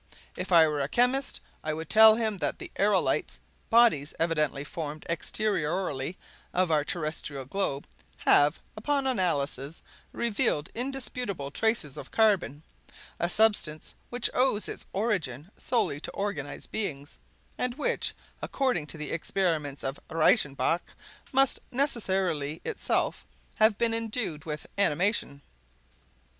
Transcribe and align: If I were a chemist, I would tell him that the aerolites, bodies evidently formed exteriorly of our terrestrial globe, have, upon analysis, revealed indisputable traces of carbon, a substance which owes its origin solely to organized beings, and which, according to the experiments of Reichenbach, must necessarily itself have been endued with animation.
If 0.35 0.51
I 0.51 0.67
were 0.67 0.79
a 0.79 0.87
chemist, 0.87 1.41
I 1.63 1.75
would 1.75 1.87
tell 1.87 2.15
him 2.15 2.39
that 2.39 2.57
the 2.57 2.71
aerolites, 2.77 3.39
bodies 3.69 4.15
evidently 4.19 4.63
formed 4.63 5.05
exteriorly 5.07 6.17
of 6.55 6.71
our 6.71 6.83
terrestrial 6.83 7.45
globe, 7.45 7.85
have, 8.17 8.59
upon 8.75 9.05
analysis, 9.05 9.83
revealed 10.11 10.69
indisputable 10.73 11.51
traces 11.51 11.97
of 11.97 12.09
carbon, 12.09 12.63
a 13.19 13.29
substance 13.29 13.93
which 14.09 14.27
owes 14.33 14.67
its 14.67 14.87
origin 14.91 15.51
solely 15.55 15.99
to 15.99 16.11
organized 16.13 16.71
beings, 16.71 17.19
and 17.55 17.75
which, 17.75 18.15
according 18.41 18.87
to 18.87 18.97
the 18.97 19.11
experiments 19.11 19.83
of 19.83 19.99
Reichenbach, 20.09 20.95
must 21.31 21.59
necessarily 21.71 22.59
itself 22.65 23.23
have 23.57 23.77
been 23.77 23.93
endued 23.93 24.45
with 24.45 24.65
animation. 24.79 25.43